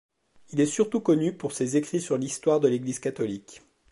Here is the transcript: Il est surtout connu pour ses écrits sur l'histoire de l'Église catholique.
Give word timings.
Il 0.49 0.59
est 0.59 0.65
surtout 0.65 0.99
connu 0.99 1.31
pour 1.31 1.51
ses 1.51 1.77
écrits 1.77 2.01
sur 2.01 2.17
l'histoire 2.17 2.59
de 2.59 2.67
l'Église 2.67 2.97
catholique. 2.97 3.61